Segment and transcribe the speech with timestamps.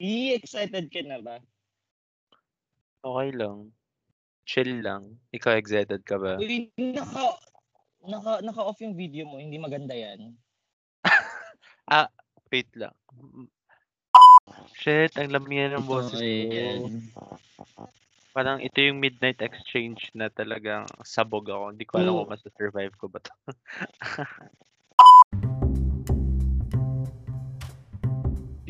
[0.00, 1.36] I excited ka na ba?
[3.04, 3.68] Okay lang.
[4.48, 5.20] Chill lang.
[5.36, 6.40] Ikaw excited ka ba?
[6.40, 7.36] Uy, naka,
[8.08, 9.36] naka, naka-off yung video mo.
[9.36, 10.32] Hindi maganda yan.
[11.92, 12.08] ah,
[12.48, 12.96] wait lang.
[14.80, 16.24] Shit, ang lamian ng boses ko.
[16.24, 17.04] Ayan.
[18.32, 21.76] Parang ito yung midnight exchange na talagang sabog ako.
[21.76, 23.32] Hindi ko alam kung masa-survive ko ba to.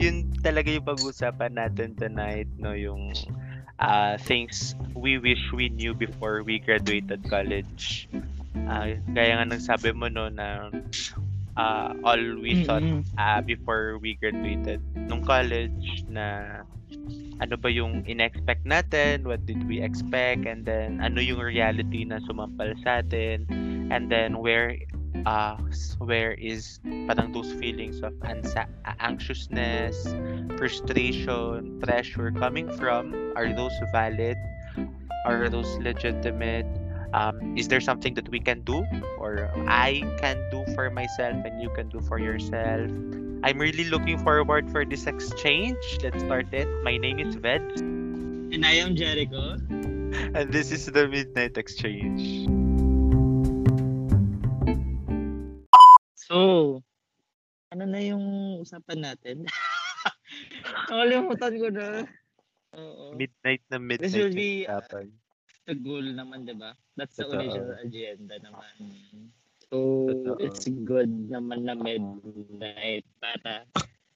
[0.01, 2.73] Yun talaga yung pag-usapan natin tonight, no?
[2.73, 3.13] Yung
[3.77, 8.09] uh, things we wish we knew before we graduated college.
[8.65, 10.73] Ah, kaya nga nang sabi mo, no, na
[11.61, 12.85] uh, all we thought
[13.21, 16.61] uh, before we graduated nung college na
[17.41, 22.21] ano ba yung in-expect natin, what did we expect, and then ano yung reality na
[22.29, 23.49] sumampal sa atin,
[23.89, 24.77] and then where
[25.27, 25.57] uh,
[25.99, 28.69] where is parang those feelings of ansa-
[29.01, 29.97] anxiousness,
[30.57, 33.13] frustration, pressure coming from?
[33.37, 34.37] Are those valid?
[35.27, 36.67] Are those legitimate?
[37.13, 38.85] Um, is there something that we can do
[39.19, 42.91] or I can do for myself and you can do for yourself?
[43.43, 45.77] I'm really looking forward for this exchange.
[46.03, 46.69] Let's start it.
[46.83, 47.63] My name is Ved,
[48.53, 49.57] And I am Jericho.
[50.35, 52.47] and this is the Midnight Exchange.
[56.31, 56.79] So,
[57.75, 58.23] ano na yung
[58.63, 59.51] usapan natin?
[60.87, 62.07] Nakalimutan ko na.
[62.79, 63.19] Oo.
[63.19, 64.07] Midnight na midnight.
[64.07, 64.79] This will be, uh,
[65.67, 66.79] the goal naman, di ba?
[66.95, 67.35] That's the Totoo.
[67.35, 68.75] original agenda naman.
[69.67, 70.39] So, Totoo.
[70.39, 73.67] it's good naman na midnight para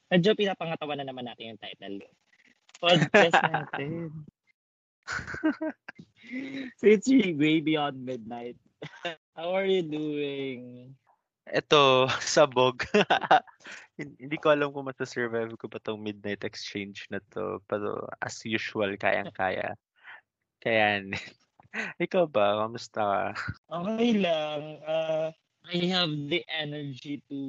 [0.06, 1.98] medyo pinapangatawa na naman natin yung title.
[2.78, 4.14] Podcast natin.
[6.78, 8.54] so, it's really way beyond midnight.
[9.34, 10.94] How are you doing?
[11.48, 12.84] Ito, sabog.
[14.00, 17.60] Hin- Hindi ko alam kung masa-survive ko pa tong midnight exchange na to.
[17.68, 19.76] Pero as usual, kayang-kaya.
[20.64, 21.04] Kaya,
[22.04, 22.64] ikaw ba?
[22.64, 23.24] Kamusta ka?
[23.68, 24.80] Okay lang.
[24.84, 25.28] Uh,
[25.64, 27.40] I have the energy to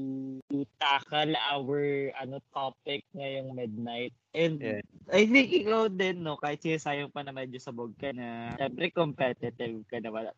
[0.47, 1.81] to tackle our
[2.15, 4.15] ano topic ngayong midnight.
[4.31, 4.79] And Yeah.
[5.11, 9.83] I think ikaw din, no, kahit sinasayang pa na medyo sabog ka na, syempre competitive
[9.91, 10.31] ka naman.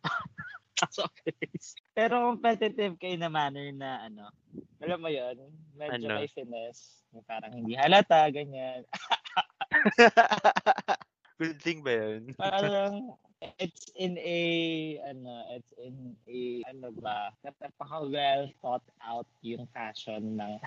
[0.90, 1.34] Sorry.
[1.98, 4.30] Pero competitive ka in a manner na ano,
[4.82, 5.38] alam mo yon
[5.78, 6.18] medyo Ano?
[6.18, 7.06] may finesse.
[7.26, 8.86] Parang hindi halata, ganyan.
[11.42, 12.34] Good thing ba yun?
[12.38, 13.18] Parang
[13.62, 14.42] it's in a
[15.06, 20.58] ano it's in a ano ba napaka well thought out yung fashion ng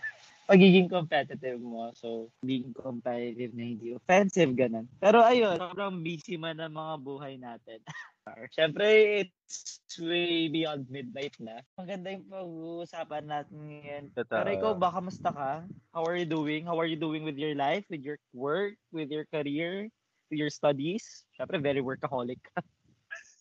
[0.46, 6.62] pagiging competitive mo so being competitive na hindi offensive ganun pero ayun sobrang busy man
[6.62, 7.82] ang mga buhay natin
[8.54, 8.86] Siyempre,
[9.26, 11.64] it's way beyond midnight na.
[11.74, 14.04] Maganda yung pag-uusapan natin ngayon.
[14.14, 14.38] Totoo.
[14.38, 15.52] Pero ikaw ba, kamusta ka?
[15.90, 16.62] How are you doing?
[16.62, 19.90] How are you doing with your life, with your work, with your career,
[20.30, 21.26] with your studies?
[21.36, 22.62] Siyempre, very workaholic ka.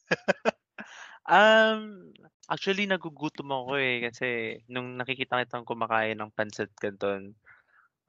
[1.30, 2.10] Um,
[2.50, 4.28] actually nagugutom ako eh kasi
[4.72, 7.38] nung nakikita kitang kumakain ng pancit canton,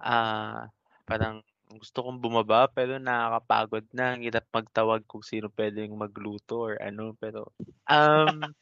[0.01, 0.69] ah,
[1.09, 1.43] parang
[1.81, 4.17] gusto kong bumaba pero nakakapagod na.
[4.17, 7.53] Ang hirap magtawag kung sino pwedeng magluto or ano pero
[7.91, 8.53] um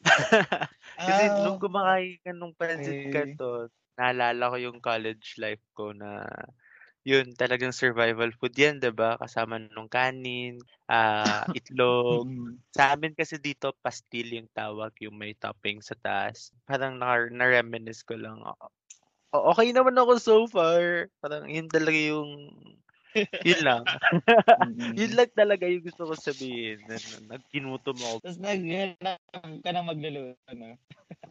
[1.06, 3.12] kasi Ah, nung kumakain ka nung pancit okay.
[3.12, 3.68] canton,
[3.98, 6.26] naalala ko yung college life ko na
[7.08, 9.16] yun talagang survival food yan, ba?
[9.22, 10.60] Kasama nung kanin,
[10.92, 12.58] ah, itlog, Mm.
[12.76, 16.52] sa amin kasi dito pastil yung tawag, yung may topping sa taas.
[16.68, 18.38] Parang na na-reminisce ko lang.
[18.44, 18.52] O
[19.34, 21.08] o okey naman ako so far.
[21.22, 22.30] Parang yun talaga yung
[23.44, 23.84] yun lang.
[25.00, 28.18] Yun lang talaga yung gusto ko sabihin na na nagginutom ako.
[28.22, 29.18] Tapos naghanap
[29.62, 30.74] ka na magluluto, no?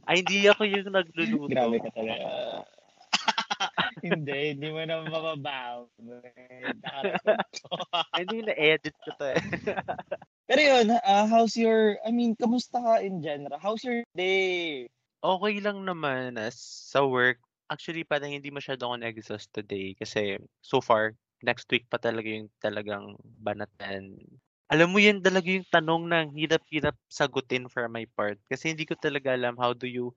[0.07, 1.67] Ay hindi ako yung nagluluto.
[1.67, 2.67] Grabe ka talaga.
[4.05, 5.89] Hindi, hindi mo na mababaw.
[8.17, 9.37] Hindi na-edit ko 'to, eh.
[10.47, 13.59] Pero yun, ah, how's your, I mean, kamusta ka in general?
[13.59, 14.87] How's your day?
[15.19, 16.55] Okey lang naman as
[16.87, 17.43] sa work.
[17.67, 22.47] Actually parang hindi masyado ako na-exhaust today kasi so far, next week pa talaga yung
[22.63, 24.23] talagang banatan.
[24.71, 28.95] Alam mo yun talaga yung tanong na hirap-hirap sagutin for my part kasi hindi ko
[28.95, 30.15] talaga alam how do you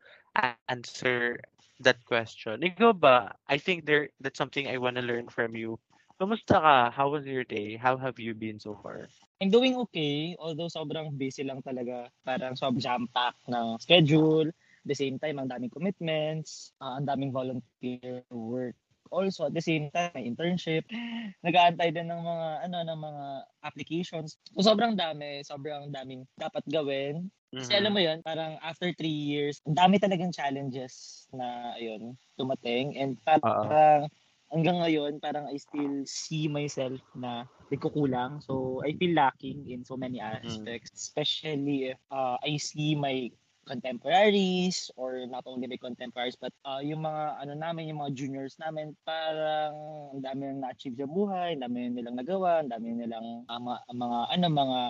[0.70, 1.42] answer
[1.80, 2.60] that question.
[2.60, 3.34] Ikaw ba?
[3.48, 5.80] I think there that's something I wanna learn from you.
[6.20, 6.76] Kamusta ka?
[6.92, 7.80] How was your day?
[7.80, 9.08] How have you been so far?
[9.40, 12.12] I'm doing okay, although sobrang busy lang talaga.
[12.28, 14.52] Parang sobrang jam-pack ng schedule.
[14.52, 18.76] At the same time, ang daming commitments, ah, ang daming volunteer work.
[19.10, 20.86] Also, at the same time, may internship.
[21.46, 23.24] Nag-aantay din ng mga, ano, ng mga
[23.66, 24.38] applications.
[24.54, 25.42] So, sobrang dami.
[25.42, 27.30] Sobrang daming dapat gawin.
[27.60, 27.94] Kasi alam Mhm.
[27.94, 32.96] mo yun, parang after three years, ang dami talagang challenges na, ayun, tumating.
[32.96, 34.08] And parang
[34.48, 38.40] hanggang ngayon, parang I still see myself na nagkukulang.
[38.42, 40.90] So, I feel lacking in so many aspects, mm.
[40.96, 43.28] especially if uh, I see my
[43.70, 48.58] contemporaries or not only my contemporaries but uh, yung mga ano namin yung mga juniors
[48.58, 53.46] namin parang ang dami nang na-achieve sa buhay, ang dami nilang nagawa, ang dami nilang
[53.46, 54.80] uh, mga, mga ano mga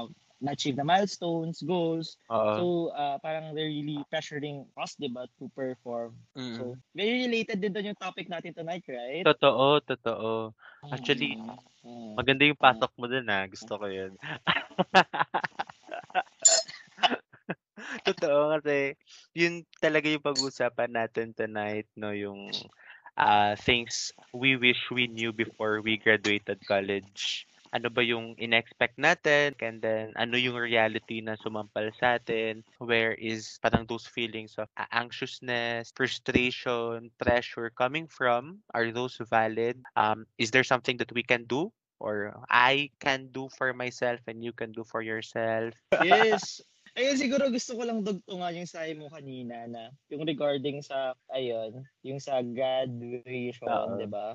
[0.40, 2.16] na-achieve na milestones, goals.
[2.32, 2.56] Uh-huh.
[2.56, 2.64] So,
[2.96, 6.16] uh, parang they're really pressuring us, di ba, to perform.
[6.32, 6.56] Mm.
[6.56, 6.62] So,
[6.96, 9.20] very related din doon yung topic natin tonight, right?
[9.20, 10.56] Totoo, totoo.
[10.88, 11.36] Actually,
[11.84, 12.16] mm.
[12.16, 13.44] maganda yung pasok mo dun, ha.
[13.44, 13.46] Ah.
[13.52, 14.16] Gusto ko yun.
[18.08, 18.96] totoo kasi
[19.36, 22.50] yun talaga yung pag-usapan natin tonight, no, yung
[23.18, 29.54] uh, things we wish we knew before we graduated college ano ba yung in-expect natin,
[29.62, 34.66] and then ano yung reality na sumampal sa atin, where is parang those feelings of
[34.90, 39.78] anxiousness, frustration, pressure coming from, are those valid?
[39.94, 41.70] Um, is there something that we can do
[42.02, 45.74] or I can do for myself and you can do for yourself?
[46.02, 46.60] Yes.
[46.98, 51.86] Ayun, siguro gusto ko lang dugtungan yung sabi mo kanina na yung regarding sa, ayun,
[52.02, 54.34] yung sa graduation, uh di ba?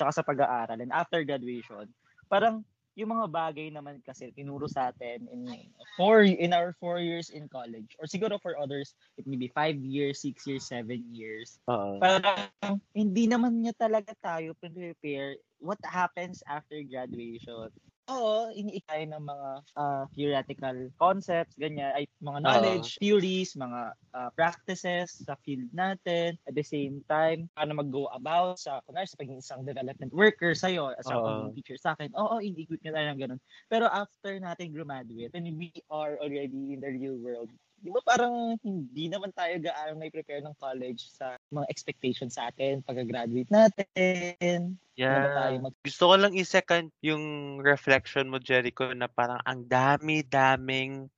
[0.00, 0.80] Tsaka sa pag-aaral.
[0.80, 1.92] And after graduation,
[2.32, 2.64] parang
[2.98, 5.46] yung mga bagay naman kasi tinuro sa atin in
[5.94, 9.78] four in our four years in college or siguro for others it may be five
[9.78, 11.56] years, six years, seven years.
[11.70, 11.96] Uh-huh.
[12.02, 17.70] Parang hindi naman niya talaga tayo prepare what happens after graduation
[18.10, 19.48] oo, iniikay ng mga
[19.78, 23.80] uh, theoretical concepts, ganyan, ay mga knowledge, uh, theories, mga
[24.14, 26.34] uh, practices sa field natin.
[26.44, 30.92] At the same time, paano mag-go about sa, kunwari, sa pagiging isang development worker sa'yo,
[30.98, 32.10] as uh, pagiging teacher sa akin.
[32.18, 33.40] Oo, good nga tayo ng ganun.
[33.70, 37.50] Pero after natin graduate, when we are already in the real world,
[37.80, 42.52] di ba parang hindi naman tayo gaano may prepare ng college sa mga expectations sa
[42.52, 44.76] atin pagka-graduate natin.
[45.00, 45.32] Yeah.
[45.32, 47.24] Tayo mag- Gusto ko lang i-second yung
[47.64, 51.08] reflection mo, Jericho, na parang ang dami-daming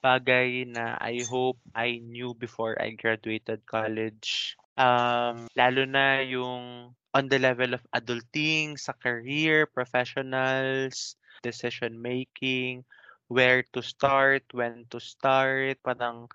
[0.00, 4.56] bagay na I hope I knew before I graduated college.
[4.76, 12.84] Um, lalo na yung on the level of adulting, sa career, professionals, decision making,
[13.28, 16.28] where to start, when to start, parang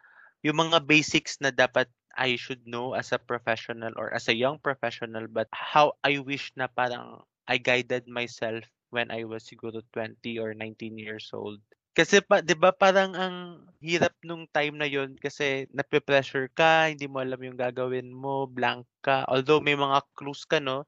[0.43, 4.59] yung mga basics na dapat I should know as a professional or as a young
[4.59, 10.35] professional but how I wish na parang I guided myself when I was siguro 20
[10.39, 11.63] or 19 years old.
[11.95, 13.35] Kasi pa, 'di ba parang ang
[13.83, 18.87] hirap nung time na 'yon kasi nape-pressure ka, hindi mo alam yung gagawin mo, blank
[19.03, 19.27] ka.
[19.27, 20.87] Although may mga clues ka no,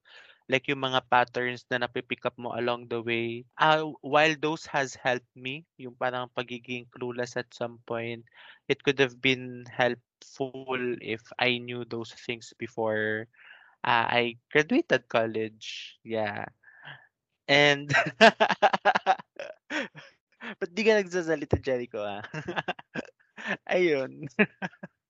[0.50, 3.45] like yung mga patterns na napipick up mo along the way.
[3.57, 8.24] Uh, while those has helped me, yung parang pagiging clueless at some point,
[8.68, 13.28] it could have been helpful if I knew those things before
[13.84, 15.98] uh, I graduated college.
[16.04, 16.45] Yeah.
[17.48, 17.92] And
[20.60, 22.22] Ba't di ka nagsasalita, Jericho, ah?
[23.74, 24.28] Ayun.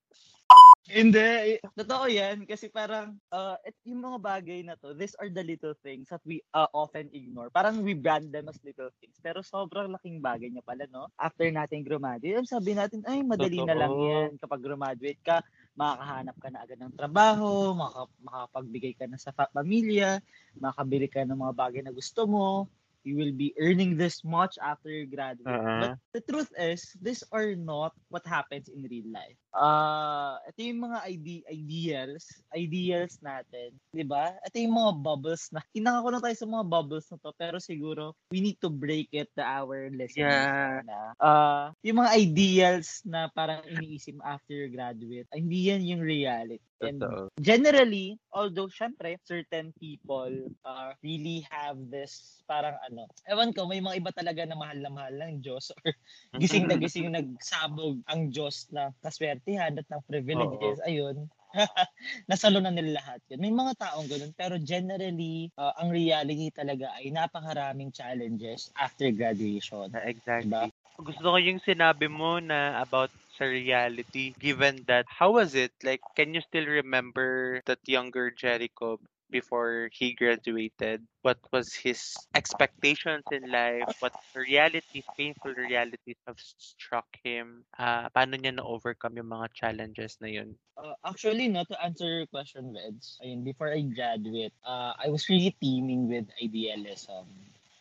[0.93, 5.73] Hindi, totoo yan kasi parang uh, yung mga bagay na to, these are the little
[5.81, 7.49] things that we uh, often ignore.
[7.49, 9.17] Parang we brand them as little things.
[9.17, 11.09] Pero sobrang laking bagay niya pala, no?
[11.17, 13.69] After natin graduate, sabi natin, ay, madali totoo.
[13.73, 14.29] na lang yan.
[14.37, 15.41] Kapag graduate ka,
[15.73, 20.21] makakahanap ka na agad ng trabaho, makaka- makapagbigay ka na sa pamilya,
[20.61, 22.69] makabili ka ng mga bagay na gusto mo,
[23.03, 25.47] you will be earning this much after you graduate.
[25.47, 25.79] Uh-huh.
[25.79, 29.37] But the truth is, these are not what happens in real life.
[29.53, 32.25] Uh, ito yung mga ide- ideals,
[32.57, 34.33] ideals natin, 'di ba?
[34.41, 37.57] Ito yung mga bubbles na kinaka ko na tayo sa mga bubbles na to, pero
[37.61, 40.33] siguro we need to break it to our listeners.
[40.33, 40.81] Yeah.
[40.81, 46.65] Na, uh, yung mga ideals na parang iniisip after you graduate, hindi yan yung reality.
[46.83, 46.99] And
[47.39, 52.92] generally, although syempre, certain people uh, really have this parang ano,
[53.29, 55.91] ewan ko, may mga iba talaga na mahal na mahal ng Diyos or
[56.41, 60.77] gising na gising nagsabog ang Diyos na kaswertihan at ng privileges.
[60.83, 60.87] Oo.
[60.87, 61.15] Ayun,
[62.29, 63.39] nasalo na nila lahat yun.
[63.41, 69.93] May mga taong ganun, pero generally, uh, ang reality talaga ay napakaraming challenges after graduation.
[70.03, 70.49] Exactly.
[70.49, 70.69] Diba?
[70.97, 75.97] Gusto ko yung sinabi mo na about sa reality given that how was it like
[76.13, 79.01] can you still remember that younger Jericho
[79.33, 87.09] before he graduated what was his expectations in life what realities painful realities have struck
[87.25, 92.05] him uh, paano niya na-overcome yung mga challenges na yun uh, actually no to answer
[92.05, 97.25] your question Veds ayun before I graduate uh, I was really teaming with idealism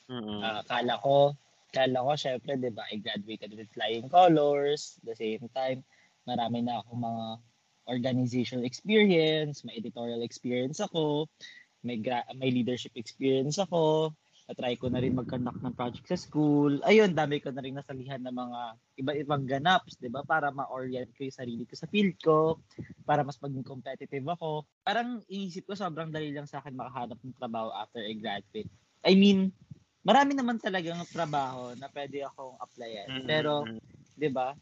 [0.09, 0.41] mm-hmm.
[0.41, 1.37] uh, akala ko
[1.73, 5.01] Kala ko, syempre, di ba, I graduated with flying colors.
[5.09, 5.81] The same time,
[6.29, 7.25] marami na ako mga
[7.89, 11.27] organizational experience, may editorial experience ako.
[11.83, 14.15] may, gra- may leadership experience ako,
[14.47, 16.83] na-try ko na rin mag-conduct ng project sa school.
[16.87, 18.61] Ayun, dami ko na rin nasalihan ng mga
[19.03, 20.23] iba-ibang ganaps, di ba?
[20.23, 22.59] Para ma-orient ko yung sarili ko sa field ko,
[23.07, 24.67] para mas maging competitive ako.
[24.83, 28.71] Parang inisip ko sobrang dali lang sa akin makahanap ng trabaho after I graduate.
[29.03, 29.51] I mean,
[30.07, 33.27] marami naman talagang trabaho na pwede akong applyan.
[33.27, 33.67] Pero,
[34.15, 34.55] di ba?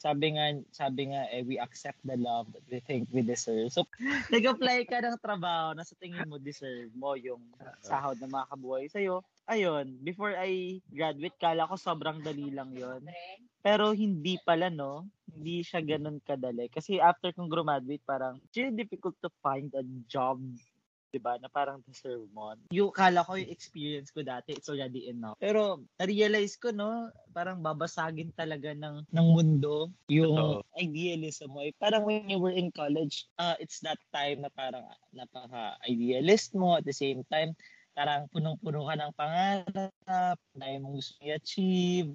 [0.00, 3.68] Sabi nga sabi nga eh we accept the love that we think we deserve.
[3.68, 3.84] So
[4.32, 7.44] nag-apply ka ng trabaho na sa tingin mo deserve mo yung
[7.84, 9.20] sahod na makabuhay sa iyo.
[9.44, 13.04] Ayun, before I graduate kala ko sobrang dali lang 'yon.
[13.60, 18.72] Pero hindi pala no, hindi siya ganun kadali kasi after kong graduate parang it's really
[18.72, 20.40] difficult to find a job
[21.10, 21.36] 'di ba?
[21.42, 22.54] Na parang deserve mo.
[22.70, 25.36] Yung kala ko yung experience ko dati, it's already enough.
[25.42, 30.78] Pero na-realize ko no, parang babasagin talaga ng ng mundo yung Totoo.
[30.78, 31.60] idealism mo.
[31.66, 36.78] Eh, Parang when you were in college, uh, it's that time na parang napaka-idealist mo
[36.78, 37.52] at the same time
[37.90, 42.14] parang punong-puno ka ng pangarap, dahil mong gusto i-achieve.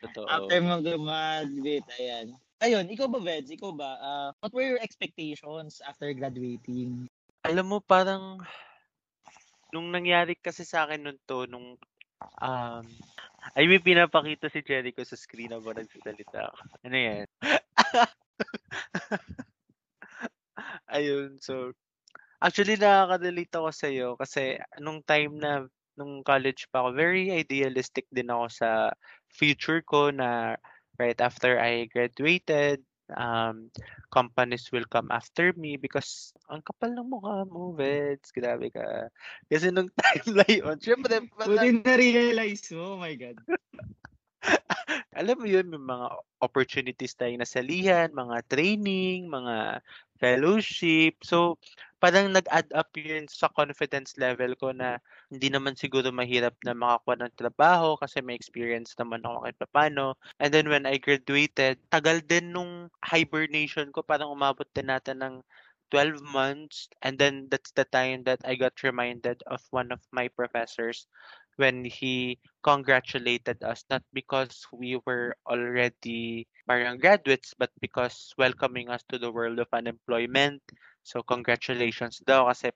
[0.00, 0.28] Totoo.
[0.30, 2.26] After mo graduate, ayan.
[2.60, 3.48] Ayun, ikaw ba, Veds?
[3.48, 3.90] Ikaw ba?
[4.00, 7.08] Uh, what were your expectations after graduating?
[7.44, 8.36] Alam mo, parang,
[9.72, 11.80] nung nangyari kasi sa akin nun to, nung,
[12.40, 12.84] um,
[13.56, 16.60] ay may pinapakita si Jericho sa screen habang nagsasalita ako.
[16.84, 17.26] Ano yan?
[20.96, 21.72] Ayun, so,
[22.42, 25.64] actually nakaka-relate ako sa'yo kasi nung time na,
[25.96, 28.68] nung college pa ako, very idealistic din ako sa
[29.32, 30.56] future ko na
[31.00, 32.84] right after I graduated,
[33.16, 33.70] um,
[34.10, 38.30] companies will come after me because ang kapal ng mukha mo, Veds.
[38.34, 39.10] Grabe ka.
[39.46, 43.38] Kasi nung time na yun, syempre, Buti parang, na-realize mo, oh my God.
[45.20, 46.06] alam mo yun, may mga
[46.40, 49.84] opportunities tayong nasalihan, mga training, mga
[50.16, 51.20] fellowship.
[51.20, 51.60] So,
[52.00, 57.20] parang nag-add up yun sa confidence level ko na hindi naman siguro mahirap na makakuha
[57.20, 60.04] ng trabaho kasi may experience naman ako kahit paano.
[60.40, 65.34] And then when I graduated, tagal din nung hibernation ko, parang umabot din natin ng
[65.92, 66.88] 12 months.
[67.02, 71.06] And then that's the time that I got reminded of one of my professors
[71.60, 79.04] when he congratulated us, not because we were already parang graduates, but because welcoming us
[79.12, 80.64] to the world of unemployment.
[81.04, 82.72] So congratulations daw kasi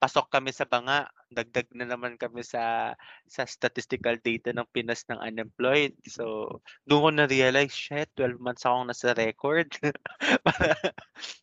[0.00, 2.92] pasok kami sa banga, dagdag na naman kami sa
[3.28, 5.96] sa statistical data ng Pinas ng unemployed.
[6.04, 9.72] So doon ko na-realize, shit, 12 months akong nasa record.
[10.44, 10.76] Para,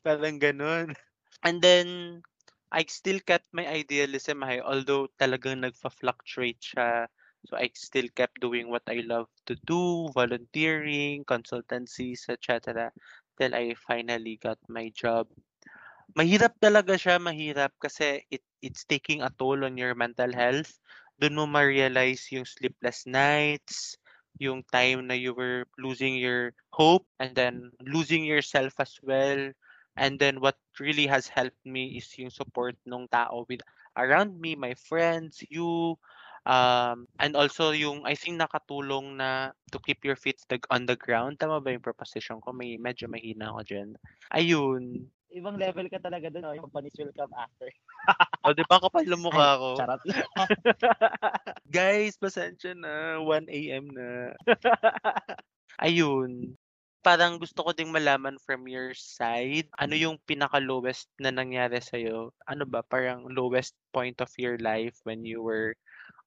[0.05, 0.93] parang ganun.
[1.45, 2.21] And then
[2.71, 7.07] I still kept my idealism high although talagang nagfa-fluctuate siya.
[7.47, 12.91] So I still kept doing what I love to do, volunteering, consultancies, etc.
[13.39, 15.31] Till I finally got my job.
[16.17, 20.75] Mahirap talaga siya, mahirap kasi it it's taking a toll on your mental health.
[21.21, 23.95] Doon mo ma-realize yung sleepless nights,
[24.41, 29.53] yung time na you were losing your hope and then losing yourself as well.
[29.97, 33.65] And then what really has helped me is yung support ng tao with
[33.97, 35.97] around me, my friends, you,
[36.45, 40.37] um, and also yung I think nakatulong na to keep your feet
[40.69, 41.41] on the ground.
[41.41, 42.53] Tama ba yung proposition ko?
[42.53, 43.89] May medyo mahina ako dyan.
[44.31, 45.09] Ayun.
[45.27, 46.55] Ibang level ka talaga doon, no?
[46.55, 47.67] yung companies will come after.
[48.47, 49.75] O, di ba kapal ng mukha ko?
[49.75, 49.99] Charot.
[51.75, 53.19] Guys, pasensya na.
[53.19, 53.91] 1 a.m.
[53.91, 54.31] na.
[55.83, 56.55] Ayun.
[57.05, 62.33] Parang gusto ko ding malaman from your side, ano yung pinaka-lowest na nangyari sa'yo?
[62.49, 65.73] Ano ba, parang lowest point of your life when you were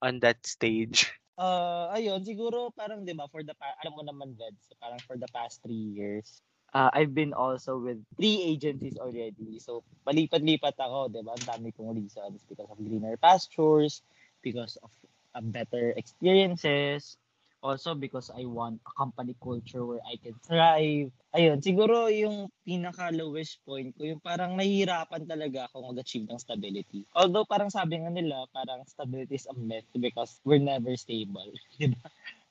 [0.00, 1.10] on that stage?
[1.36, 5.00] Uh, ayun, siguro parang 'di ba for the pa- alam mo naman Ved, so parang
[5.04, 6.40] for the past three years,
[6.72, 9.60] uh, I've been also with three agencies already.
[9.60, 11.36] So palipat-lipat ako, 'di ba?
[11.36, 14.00] Ang dami kong reasons because of greener pastures,
[14.40, 14.90] because of
[15.36, 17.16] uh, better experiences,
[17.62, 21.12] also because I want a company culture where I can thrive.
[21.36, 27.06] Ayun, siguro yung pinaka lowest point ko, yung parang nahihirapan talaga ako mag-achieve ng stability.
[27.14, 31.92] Although parang sabi nga nila, parang stability is a myth because we're never stable, di
[31.92, 32.08] ba?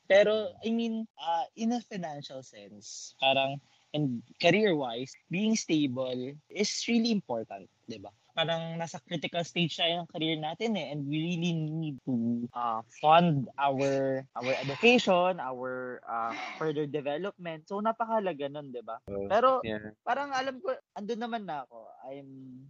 [0.10, 3.62] Pero I mean, uh, in a financial sense, parang
[3.94, 8.14] and career-wise, being stable is really important, di ba?
[8.40, 12.80] Parang nasa critical stage tayo ng career natin eh, and we really need to uh,
[13.04, 17.68] fund our our education, our uh, further development.
[17.68, 18.96] So napakahalaga nun, di ba?
[19.28, 19.92] Pero Yeah.
[20.08, 21.92] parang alam ko, andun naman na ako.
[22.08, 22.30] I'm,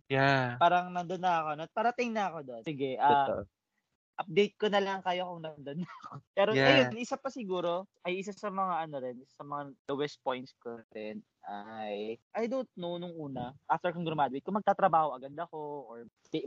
[0.09, 0.57] Yeah.
[0.57, 1.49] parang nandun na ako.
[1.61, 2.61] Nat parating na ako doon.
[2.65, 3.45] Sige, Totoo.
[4.19, 6.11] Update ko na lang kayo kung nandun na ako.
[6.37, 6.91] Pero Yeah.
[6.91, 10.79] ayun, isa pa siguro, ay isa sa mga ano rin, sa mga lowest points ko
[10.91, 15.97] rin, ay, I don't know nung una, after kong graduate, kung magtatrabaho agad ako, or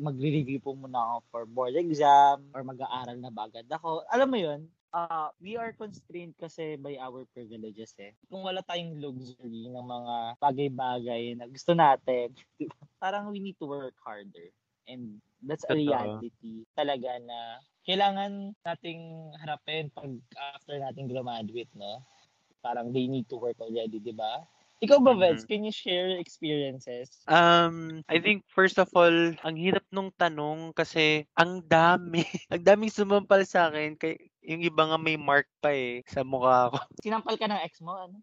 [0.01, 4.05] magre-review po muna ako for board exam, or mag-aaral na ba agad ako.
[4.13, 4.61] Alam mo yun,
[4.95, 8.13] uh, we are constrained kasi by our privileges eh.
[8.29, 12.33] Kung wala tayong luxury ng mga bagay-bagay na gusto natin,
[13.03, 14.53] parang we need to work harder.
[14.87, 16.31] And that's a reality
[16.79, 20.11] talaga na kailangan nating harapin pag
[20.55, 21.99] after nating graduate, no?
[22.63, 24.47] Parang they need to work already, di ba?
[24.83, 25.47] Ikaw ba, Veds?
[25.47, 25.49] Mhm.
[25.51, 27.23] Can you share your experiences?
[27.31, 29.15] Um, I think first of all,
[29.47, 32.23] ang hirap nung tanong kasi ang dami.
[32.53, 33.95] ang daming sumampal sa akin.
[33.95, 36.79] Kay, yung iba nga may mark pa eh sa mukha ko.
[37.07, 38.19] Sinampal ka ng ex mo, ano?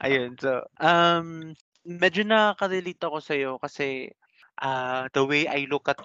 [0.00, 1.52] Ayun, so, um,
[1.84, 4.08] medyo nakaka-relate ako sa'yo kasi
[4.62, 5.98] uh, the way I look at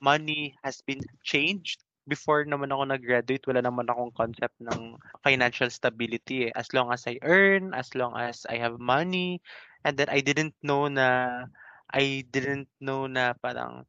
[0.00, 1.84] money has been changed.
[2.08, 6.52] Before naman ako nag-graduate, wala naman akong concept ng financial stability eh.
[6.58, 9.38] As long as I earn, as long as I have money,
[9.86, 11.46] and then I didn't know na,
[11.94, 13.86] I didn't know na parang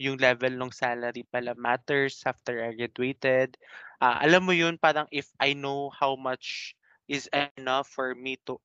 [0.00, 3.60] yung level ng salary pala matters after I graduated.
[4.00, 6.72] Ah, alam mo yun, parang if I know how much
[7.06, 8.56] is enough for me to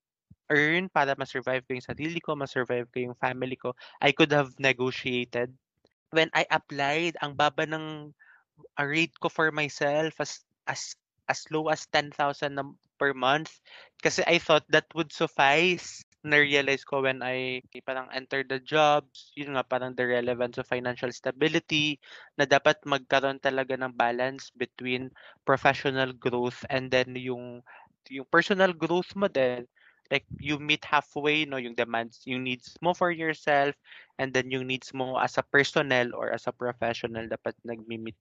[0.50, 4.54] earn para ma-survive ko yung sarili ko, ma-survive ko yung family ko, I could have
[4.60, 5.54] negotiated.
[6.12, 8.14] When I applied, ang baba ng
[8.80, 10.96] rate ko for myself as as
[11.30, 12.66] as low as 10,000 na
[13.00, 13.62] per month
[14.04, 16.04] kasi I thought that would suffice.
[16.20, 21.08] Na-realize ko when I parang entered the jobs, yun nga parang the relevance of financial
[21.16, 21.96] stability,
[22.36, 25.16] na dapat magkaroon talaga ng balance between
[25.48, 27.64] professional growth and then yung
[28.12, 29.64] yung personal growth mo din
[30.12, 33.76] like you meet halfway no yung demands yung needs mo for yourself
[34.18, 38.18] and then yung needs mo as a personnel or as a professional dapat nagmi-meet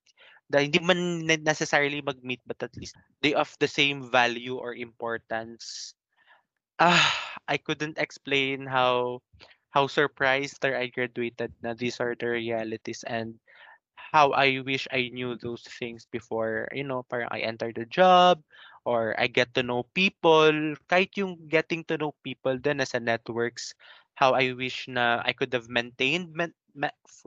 [0.49, 4.75] da, hindi man ne- necessarily mag-meet but at least they of the same value or
[4.75, 5.95] importance.
[6.81, 9.21] Ah I couldn't explain how
[9.71, 13.37] how surprised that I graduated na these are the realities and
[13.97, 18.41] how I wish I knew those things before, you know, parang I entered the job
[18.89, 20.73] or I get to know people.
[20.89, 23.77] Kahit yung getting to know people din as a networks,
[24.17, 26.57] how I wish na I could have maintained men-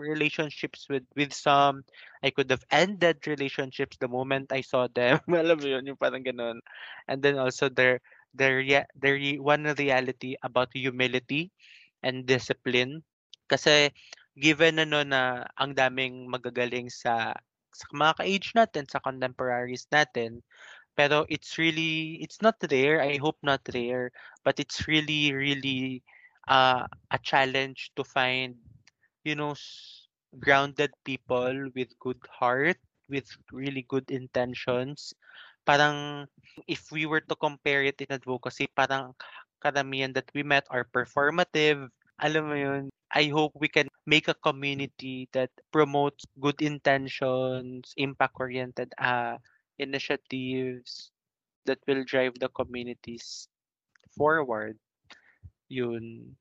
[0.01, 1.85] relationships with with some.
[2.25, 5.21] I could have ended relationships the moment I saw them.
[5.29, 6.65] Alam mo yun, yung parang ganun.
[7.05, 8.01] And then also there
[8.33, 11.53] there yeah, there one reality about humility
[12.01, 13.05] and discipline.
[13.45, 13.93] Kasi
[14.33, 17.37] given ano na ang daming magagaling sa
[17.71, 20.43] sa mga ka-age natin, sa contemporaries natin,
[20.95, 24.11] pero it's really it's not rare, I hope not rare,
[24.43, 26.03] but it's really really
[26.47, 28.55] uh, a challenge to find
[29.23, 29.55] you know
[30.39, 32.77] grounded people with good heart,
[33.09, 35.13] with really good intentions.
[35.65, 36.27] Parang
[36.67, 39.13] if we were to compare it in advocacy, parang
[39.63, 41.89] karamihan that we met are performative.
[42.21, 48.93] Alam mo yun, I hope we can make a community that promotes good intentions, impact-oriented
[48.97, 49.37] uh,
[49.81, 51.09] initiatives
[51.65, 53.49] that will drive the communities
[54.13, 54.77] forward.
[55.69, 56.37] Yun.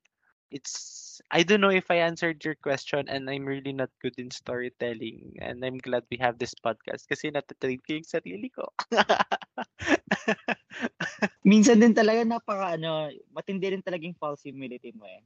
[0.51, 4.29] It's I don't know if I answered your question and I'm really not good in
[4.29, 8.67] storytelling and I'm glad we have this podcast kasi natatrain ko yung sarili ko.
[11.47, 15.23] Minsan din talaga napaka ano, matindi rin talagang false humility mo eh.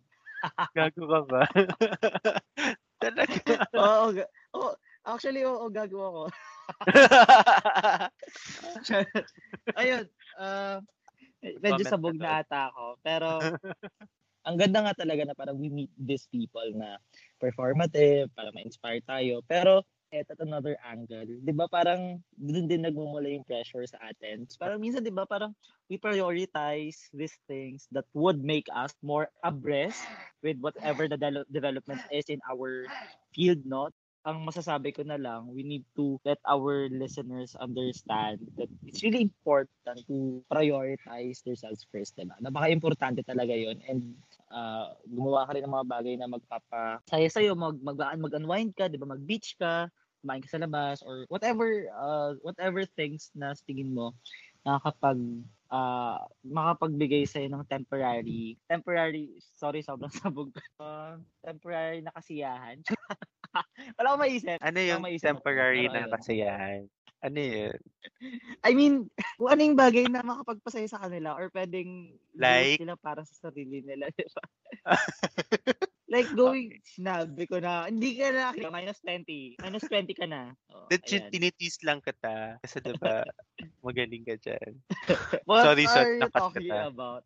[0.77, 1.41] Gago ka ba?
[3.03, 3.67] Talaga.
[3.75, 4.71] Oo, ga- oo,
[5.05, 6.23] actually oo, gago ako.
[9.79, 10.05] Ayun,
[10.41, 10.81] ah,
[11.41, 12.85] medyo Comment sabog na ata ako.
[13.05, 13.27] Pero,
[14.47, 16.97] ang ganda nga talaga na parang we meet these people na
[17.37, 19.41] performative, para ma-inspire tayo.
[19.45, 24.47] Pero, at at another angle, di ba parang doon din nagmumula yung pressure sa atin.
[24.55, 25.51] Parang minsan, di ba parang
[25.91, 29.99] we prioritize these things that would make us more abreast
[30.39, 32.87] with whatever the de- development is in our
[33.35, 33.91] field, no?
[34.25, 39.21] Ang masasabi ko na lang, we need to let our listeners understand that it's really
[39.21, 42.33] important to prioritize themselves first, diba?
[42.41, 44.17] Napaka-importante talaga yon and
[44.49, 48.97] uh, gumawa ka rin ng mga bagay na magpapasaya sa'yo, mag, mag, mag-unwind ka, di
[48.97, 49.05] ba?
[49.05, 49.93] Mag-beach ka,
[50.25, 54.17] kumain ka sa labas, or whatever, uh, whatever things na sa tingin mo
[54.65, 55.21] nakakapag
[55.69, 60.49] uh, makapagbigay sa'yo ng temporary, temporary, sorry, sobrang sabog.
[60.81, 62.81] Uh, temporary na kasiyahan.
[63.99, 64.57] Wala akong maisip.
[64.59, 66.13] ano yung maisip temporary pero na ayun.
[66.13, 66.81] kasiyahan?
[67.25, 67.79] Ano yun?
[68.61, 72.77] I mean, kung ano yung bagay na makapagpasaya sa kanila or pwedeng Like?
[72.77, 74.43] i-use nila para sa sarili nila, di ba?
[76.05, 79.57] Like going, sinabi ko na, hindi ka na, minus 20.
[79.57, 80.53] Minus 20 ka na.
[80.69, 81.33] Oh, That ayan.
[81.33, 82.61] tinitis lang kita.
[82.61, 83.25] Kasi diba,
[83.85, 84.71] magaling ka dyan.
[85.49, 86.93] What sorry, are sorry, you talking kita.
[86.93, 87.25] about?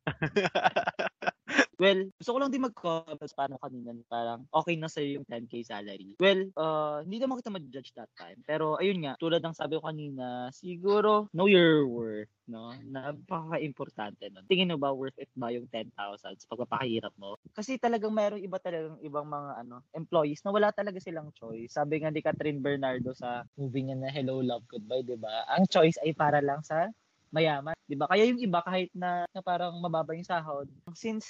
[1.80, 6.12] Well, gusto ko lang din mag-comments paano kanina parang okay na sa'yo yung 10k salary.
[6.20, 8.44] Well, uh, hindi naman kita ma-judge that time.
[8.44, 12.76] Pero ayun nga, tulad ng sabi ko kanina, siguro know your worth, no?
[12.84, 14.44] Napaka-importante nun.
[14.52, 17.40] Tingin mo ba worth it ba yung 10,000 sa pagpapakahirap mo?
[17.56, 21.80] Kasi talagang mayroong iba talagang ibang mga ano employees na wala talaga silang choice.
[21.80, 25.48] Sabi nga ni Catherine Bernardo sa movie niya na Hello Love Goodbye, 'di ba?
[25.56, 26.92] Ang choice ay para lang sa
[27.30, 28.10] mayaman, 'di ba?
[28.10, 31.26] Kaya yung iba kahit na, na parang mababa yung sahod, since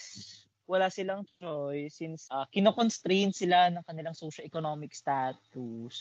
[0.69, 5.95] wala silang choice, since uh, kino-constrain sila ng kanilang socio-economic status.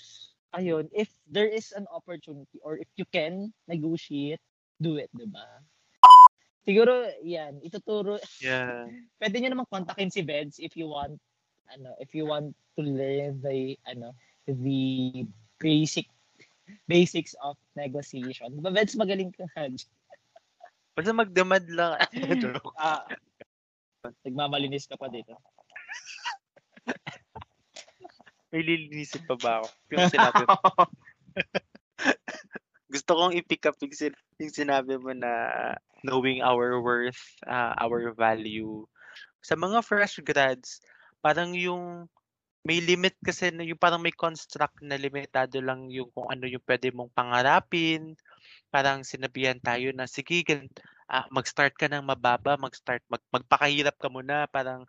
[0.53, 4.41] Ayun, if there is an opportunity or if you can negotiate,
[4.77, 5.45] do it, 'di ba?
[6.69, 8.85] Siguro, yan, ituturo, yeah.
[9.21, 11.17] pwede nyo naman kontakin si Veds if you want,
[11.73, 14.13] ano, if you want to learn the, ano,
[14.45, 15.25] the
[15.57, 16.13] basic
[16.87, 18.53] basics of negotiation.
[18.55, 19.91] Diba, Veds, magaling ka nga dyan.
[20.99, 21.95] Basta magdamad lang.
[22.79, 23.03] Ah,
[24.25, 25.35] nagmamalinis ka pa dito.
[28.49, 29.67] May lilinisin pa ba ako?
[29.93, 30.57] Yung sinabi mo.
[32.95, 35.33] Gusto kong i-pick up yung, sin- yung sinabi mo na
[36.01, 38.89] knowing our worth, uh, our value.
[39.45, 40.81] Sa mga fresh grads,
[41.21, 42.09] parang yung
[42.69, 46.61] may limit kasi na yung parang may construct na limitado lang yung kung ano yung
[46.69, 48.13] pwede mong pangarapin.
[48.69, 50.45] Parang sinabihan tayo na sige,
[51.09, 54.85] ah, mag-start ka ng mababa, mag-start mag, magpakahirap ka muna parang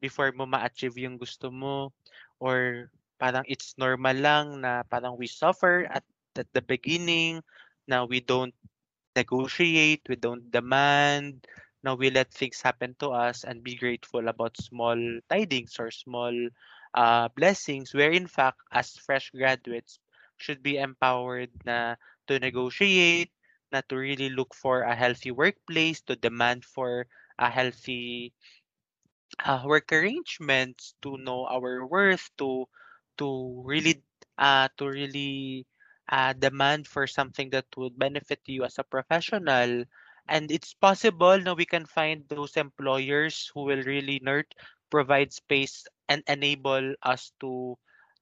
[0.00, 1.92] before mo ma-achieve yung gusto mo
[2.40, 2.88] or
[3.20, 6.06] parang it's normal lang na parang we suffer at,
[6.40, 7.44] at the beginning
[7.84, 8.56] na we don't
[9.12, 11.44] negotiate, we don't demand,
[11.84, 14.96] now we let things happen to us and be grateful about small
[15.28, 16.32] tidings or small
[16.98, 20.00] uh, blessings where in fact as fresh graduates
[20.36, 21.94] should be empowered na
[22.26, 23.30] to negotiate,
[23.70, 27.06] na to really look for a healthy workplace, to demand for
[27.38, 28.34] a healthy
[29.44, 32.66] uh, work arrangements, to know our worth, to
[33.18, 34.02] to really
[34.38, 35.66] uh, to really
[36.10, 39.84] uh, demand for something that would benefit you as a professional.
[40.28, 44.52] And it's possible na we can find those employers who will really nurt,
[44.90, 47.76] provide space and enable us to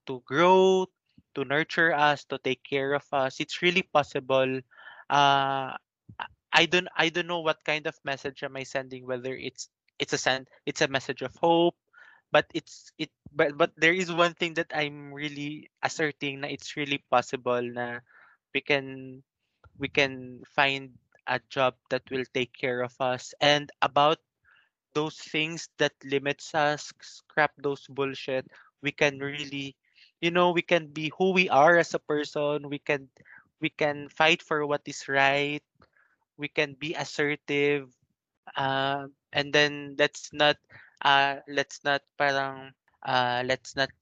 [0.06, 0.86] to grow,
[1.34, 3.40] to nurture us, to take care of us.
[3.40, 4.60] It's really possible.
[5.10, 5.74] Uh,
[6.52, 9.06] I don't I don't know what kind of message am I sending.
[9.06, 11.76] Whether it's it's a send it's a message of hope,
[12.32, 16.76] but it's it but but there is one thing that I'm really asserting that it's
[16.76, 18.00] really possible na
[18.54, 19.22] we can
[19.78, 24.18] we can find a job that will take care of us and about
[24.96, 28.48] those things that limits us scrap those bullshit.
[28.80, 29.76] We can really
[30.24, 32.72] you know we can be who we are as a person.
[32.72, 33.12] We can
[33.60, 35.60] we can fight for what is right.
[36.40, 37.92] We can be assertive.
[38.56, 40.56] Uh, and then let's not
[41.04, 42.72] uh, let's not parang
[43.04, 43.92] uh, let's not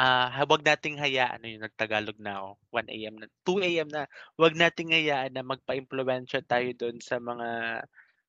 [0.00, 1.44] uh, wag nating hayaan.
[1.44, 2.50] Ano yung nagtagalog na ako.
[2.72, 4.02] 1 AM na 2 AM na.
[4.40, 7.82] Wag nating hayaan na magpa-impluwensya tayo doon sa mga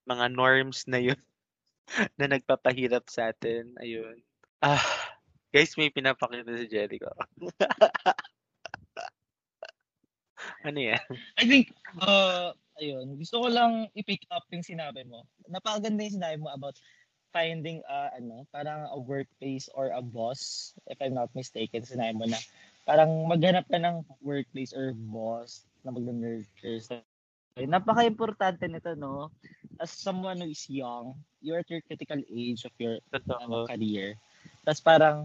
[0.09, 1.19] mga norms na yun
[2.19, 3.73] na nagpapahirap sa atin.
[3.81, 4.21] Ayun.
[4.59, 4.83] Ah
[5.49, 7.09] guys may pinapakita si Jericho
[10.63, 11.03] ano yan?
[11.35, 15.27] I think, uh, ayun, gusto ko lang i-pick up yung sinabi mo.
[15.51, 16.79] Napakaganda yung sinabi mo about
[17.35, 22.25] finding a, ano, parang a workplace or a boss, if I'm not mistaken, sinabi mo
[22.31, 22.39] na
[22.87, 27.03] parang maghanap ka ng workplace or boss na mag-nurture sa
[27.67, 29.33] Napaka-importante nito, no?
[29.79, 34.15] As someone who is young, you're at your critical age of your totoo career.
[34.63, 35.17] Tapos parang,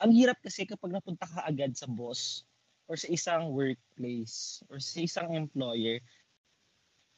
[0.00, 2.44] ang hirap kasi kapag napunta ka agad sa boss
[2.88, 6.00] or sa isang workplace or sa isang employer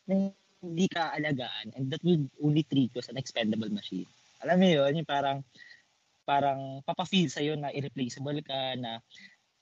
[0.08, 4.08] na hindi ka alagaan and that will only treat you as an expendable machine.
[4.42, 5.44] Alam mo yun, yung parang
[6.24, 9.02] parang papafeel sa'yo na irreplaceable ka, na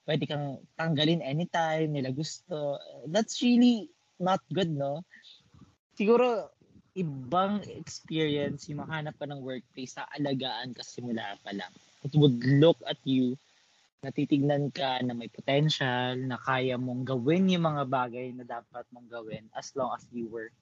[0.05, 2.77] pwede kang tanggalin anytime, nila gusto.
[3.09, 3.89] That's really
[4.19, 5.03] not good, no?
[5.99, 6.51] Siguro,
[6.99, 11.71] ibang experience yung makahanap ka ng workplace sa alagaan ka simula pa lang.
[12.03, 13.39] It would look at you
[14.03, 19.11] natitignan ka na may potential, na kaya mong gawin yung mga bagay na dapat mong
[19.11, 20.55] gawin as long as you were,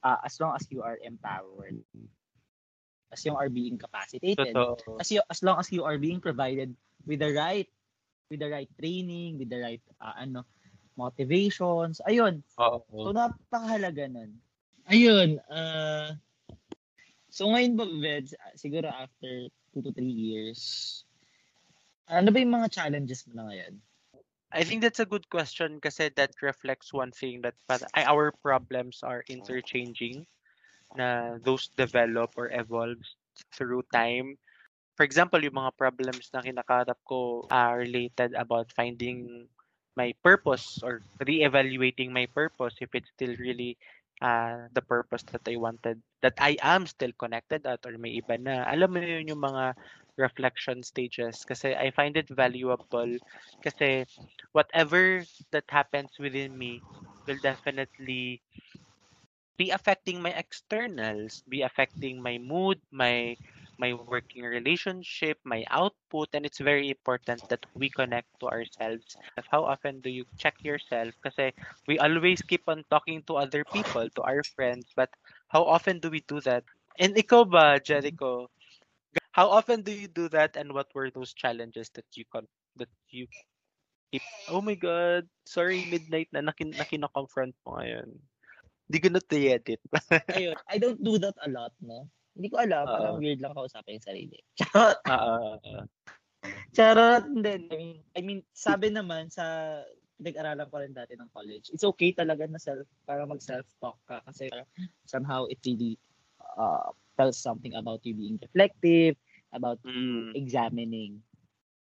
[0.00, 1.76] uh, as long as you are empowered.
[3.12, 4.52] As you are being capacitated.
[4.52, 6.72] totoo As, you, as long as you are being provided
[7.04, 7.68] with the right,
[8.32, 10.44] with the right training, with the right, uh, ano,
[10.98, 12.02] motivations.
[12.04, 12.42] Ayun.
[12.58, 14.34] oo So, napakahalaga nun.
[14.90, 15.38] Ayun.
[15.46, 16.18] Uh,
[17.30, 21.04] so, ngayon ba, Veds, siguro after two two to three years,
[22.10, 23.74] ano ba yung mga challenges mo na ngayon?
[24.48, 27.54] I think that's a good question kasi that reflects one thing that
[27.94, 30.24] our problems are interchanging
[30.96, 32.96] na those develop or evolve
[33.52, 34.40] through time.
[34.96, 39.46] For example, yung mga problems na kinakarap ko are related about finding
[39.98, 43.74] my purpose or re-evaluating my purpose if it's still really
[44.22, 48.38] uh, the purpose that I wanted, that I am still connected at or may iba
[48.38, 48.62] na.
[48.70, 49.74] Alam mo yun yung mga
[50.18, 53.18] reflection stages kasi I find it valuable
[53.62, 54.06] kasi
[54.54, 55.22] whatever
[55.54, 56.82] that happens within me
[57.26, 58.42] will definitely
[59.58, 63.36] be affecting my externals, be affecting my mood, my
[63.78, 69.16] my working relationship, my output, and it's very important that we connect to ourselves.
[69.50, 71.14] How often do you check yourself?
[71.22, 71.52] Because
[71.86, 75.10] we always keep on talking to other people, to our friends, but
[75.48, 76.64] how often do we do that?
[76.98, 78.50] And ikaw ba, Jericho?
[79.32, 82.88] How often do you do that, and what were those challenges that you con- that
[83.10, 83.26] you
[84.12, 84.22] keep?
[84.48, 88.08] Oh my God, sorry, midnight na nakin nakina-confront mo ngayon.
[88.88, 90.20] Hindi ko na edit eh.
[90.34, 92.08] Ayun, I don't do that a lot, no?
[92.38, 92.94] Hindi ko alam, Oo.
[92.94, 94.38] parang weird lang kausapin yung sarili.
[94.62, 94.98] Charot!
[95.10, 95.58] Oo.
[96.70, 97.26] Charot!
[97.26, 99.42] Hindi, I mean, I mean, sabi naman sa
[100.22, 104.46] pinag-aralan ko rin dati ng college, it's okay talaga na self, para mag-self-talk ka kasi
[105.02, 105.98] somehow it really
[106.54, 109.18] uh, tells something about you being reflective,
[109.50, 110.38] about you Mm.
[110.38, 111.12] examining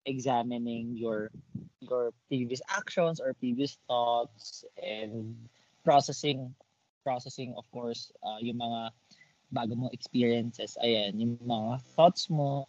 [0.04, 1.30] examining your
[1.78, 5.30] your previous actions or previous thoughts and
[5.86, 6.50] processing
[7.06, 8.90] processing of course uh, yung mga
[9.52, 10.80] bago mong experiences.
[10.80, 12.66] Ayan yung mga thoughts mo.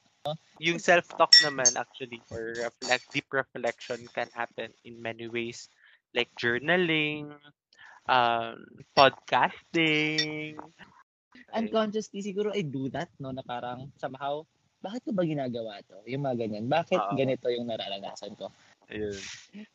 [0.59, 5.67] Yung self-talk naman actually or reflect deep reflection can happen in many ways
[6.15, 7.31] like journaling
[8.07, 8.63] um
[8.95, 10.59] podcasting.
[11.51, 14.47] Unconsciously siguro I do that no na parang somehow
[14.83, 16.03] bakit ko ba ginagawa to?
[16.07, 16.67] Yung mga ganyan.
[16.67, 17.15] Bakit Oo.
[17.15, 18.51] ganito yung nararanasan ko?
[18.91, 19.15] Ayun.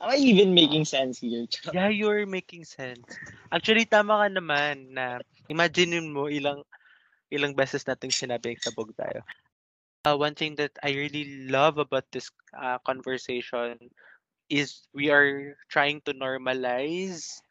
[0.05, 1.49] Am I even making sense here?
[1.73, 3.05] Yeah you're making sense.
[3.49, 6.65] Actually tama ka naman na imagine mo ilang
[7.29, 9.25] ilang beses nating sinabi sabog tayo.
[10.07, 13.77] Uh, one thing that I really love about this uh, conversation
[14.49, 17.43] is we are trying to normalize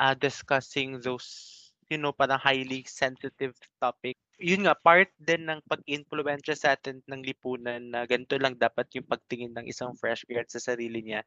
[0.00, 6.56] uh, discussing those you know parang highly sensitive topic yun nga part din ng pag-influensya
[6.56, 10.58] sa atin ng lipunan na ganito lang dapat yung pagtingin ng isang fresh grad sa
[10.58, 11.20] sarili niya.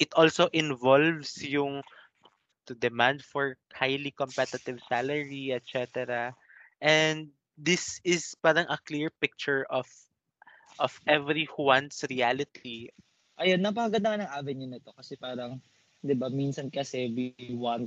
[0.00, 1.84] It also involves yung
[2.64, 6.32] to demand for highly competitive salary etc
[6.80, 9.86] and this is parang a clear picture of
[10.78, 12.88] of everyone's reality
[13.38, 15.62] ayun, napakaganda nga ng avenue na to kasi parang,
[16.02, 17.86] di ba, minsan kasi we want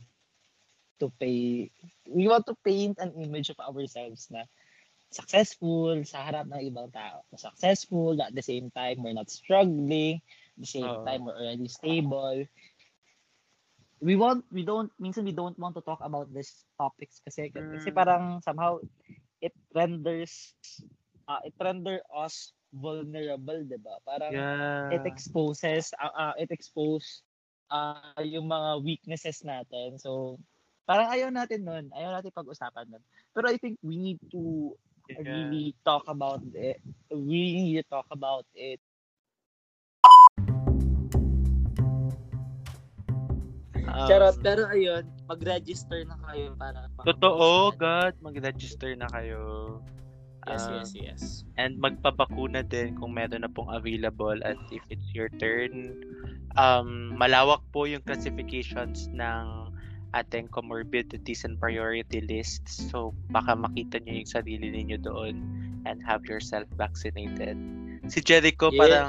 [0.97, 1.67] to pay,
[2.07, 4.47] we want to paint an image of ourselves na
[5.11, 7.27] successful sa harap ng ibang tao.
[7.31, 10.23] Na successful, at the same time, we're not struggling,
[10.55, 11.03] at the same Oo.
[11.03, 12.47] time, we're already stable.
[14.01, 17.89] We want, we don't, minsan we don't want to talk about these topics kasi, kasi
[17.89, 17.95] Mm.
[17.95, 18.81] parang somehow,
[19.41, 20.57] it renders,
[21.29, 24.01] uh, it render us vulnerable, di ba?
[24.01, 27.23] Parang, yeah it exposes uh, uh, it expose
[27.71, 29.95] uh, yung mga weaknesses natin.
[29.95, 30.35] So,
[30.83, 31.87] parang ayaw natin nun.
[31.95, 33.03] Ayaw natin pag-usapan nun.
[33.31, 34.75] Pero I think we need to
[35.07, 35.23] yeah.
[35.23, 36.83] really talk about it.
[37.07, 38.83] We need to talk about it.
[43.91, 44.35] Um, Charot.
[44.39, 49.79] Pero ayun, mag-register na kayo para Totoo, God, mag-register na kayo.
[50.47, 51.21] Yes, Um, yes, yes.
[51.61, 55.93] And magpabakuna din kung meron na pong available at if it's your turn.
[56.57, 59.69] Um, malawak po yung classifications ng
[60.17, 62.89] ating comorbidities and priority lists.
[62.91, 65.35] So, baka makita nyo yung sarili ninyo doon
[65.85, 67.55] and have yourself vaccinated.
[68.09, 68.81] Si Jericho, Yeah.
[68.81, 69.07] parang,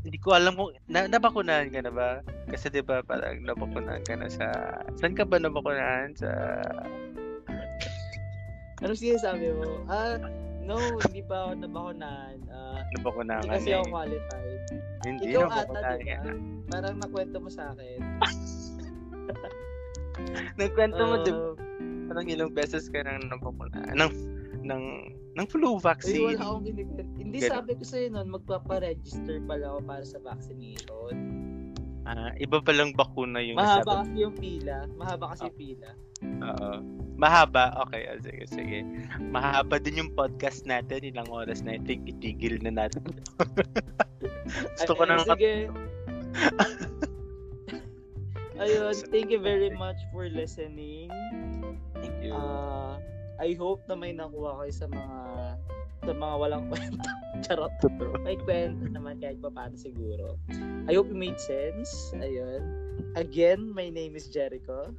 [0.00, 2.24] hindi ko alam kung, na, nabakunahan ka na ba?
[2.48, 4.48] Kasi di ba parang nabakunahan ka na sa,
[4.96, 6.16] saan ka ba nabakunahan?
[6.16, 6.28] Sa,
[8.80, 9.84] Ano sinasabi mo?
[9.92, 10.16] Ah,
[10.64, 12.36] no, hindi pa ako nabakunahan.
[12.48, 13.92] Ah, nabakunahan hindi ka kasi na ako eh.
[13.92, 14.60] qualified.
[15.04, 16.24] Hindi Ikaw ata, di ka ba?
[16.24, 16.32] na.
[16.70, 17.98] Parang nakwento mo sa akin.
[20.60, 21.52] Nagkwento mo, di ba?
[22.10, 23.94] Parang ilang beses ka nang nabakunahan.
[23.94, 24.12] Ng,
[24.64, 24.82] ng,
[25.38, 26.34] ng flu vaccine.
[26.34, 27.02] wala akong kinikita.
[27.14, 27.52] Hindi Ganun.
[27.54, 31.14] sabi ko sa'yo nun, magpaparegister pala ako para sa vaccination.
[32.08, 34.00] Ah, iba pa lang bakuna yung Mahaba nasabi.
[34.02, 34.76] kasi yung pila.
[34.98, 35.90] Mahaba kasi yung pila.
[36.24, 36.70] Oo.
[37.20, 37.64] Mahaba?
[37.86, 38.78] Okay, oh, sige, sige.
[39.20, 41.04] Mahaba din yung podcast natin.
[41.04, 41.76] Ilang oras na.
[41.76, 43.04] I think itigil na natin.
[44.80, 45.28] Gusto ko Ay, nang...
[45.28, 45.68] Sige.
[48.60, 51.08] Ayun, thank you very much for listening.
[51.96, 52.36] Thank you.
[52.36, 53.00] Uh,
[53.40, 55.18] I hope na may nakuha kayo sa mga
[56.04, 57.10] sa mga walang kwenta.
[57.44, 57.72] Charot.
[58.20, 60.36] May kwenta naman kahit pa paano siguro.
[60.88, 62.12] I hope it made sense.
[62.20, 62.60] Ayun.
[63.16, 64.92] Again, my name is Jericho.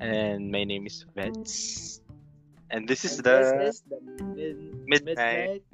[0.00, 2.00] And my name is Vets.
[2.70, 3.98] And this is And the this is the
[4.36, 5.64] mid- Midnight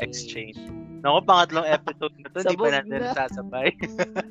[0.00, 0.56] Exchange.
[1.04, 3.12] Naku, pangatlong episode na to, hindi pa natin na.
[3.14, 3.68] sasabay.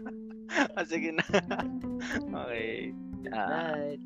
[0.77, 1.25] ah, sige na.
[2.41, 2.91] okay.
[3.33, 4.01] Ah, Night.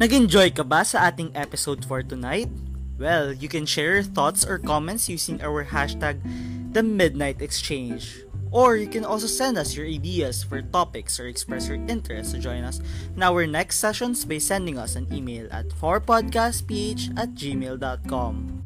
[0.00, 2.48] Nag-enjoy ka ba sa ating episode for tonight?
[2.96, 6.24] Well, you can share your thoughts or comments using our hashtag
[6.72, 8.24] The Midnight Exchange.
[8.48, 12.40] Or you can also send us your ideas for topics or express your interest to
[12.40, 12.80] join us
[13.12, 18.59] in our next sessions by sending us an email at 4podcastph at gmail.com.